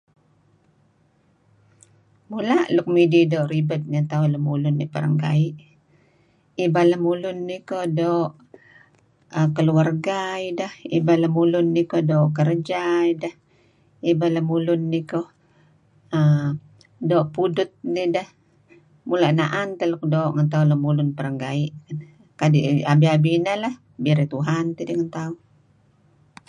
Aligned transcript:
Mula' 2.29 2.63
luk 2.75 2.87
midih 2.95 3.23
luk 3.25 3.31
doo' 3.33 3.49
ribed 3.53 3.81
ngen 3.91 4.05
tauh 4.11 4.27
lemulun 4.33 4.75
perenggaie', 4.93 5.57
ibal 6.65 6.87
lemulun 6.91 7.37
ih 7.55 7.63
koh 7.69 7.85
doo' 7.99 8.33
keluarga 9.55 10.19
ideh 10.49 10.73
doo' 12.09 12.33
kerja 12.37 12.83
ideh, 13.13 13.35
ibal 14.11 14.31
lemulun 14.37 14.81
nih 14.91 15.05
koh 15.11 15.27
err 16.17 16.49
doo' 17.09 17.29
pudut 17.35 17.71
nideh. 17.93 18.27
mula' 19.07 19.35
na'an 19.39 19.69
teh 19.77 19.87
nuk 19.91 20.03
doo' 20.13 20.33
ngen 20.35 20.47
tauh 20.53 20.65
lemulun 20.71 21.09
perenggaie' 21.17 21.73
kadi' 22.39 22.85
abi-abi 22.91 23.29
ineh 23.37 23.73
birey 24.03 24.27
Tuhan 24.33 24.65
tidih 24.77 24.95
ngen 24.97 25.11
tauh. 25.17 25.35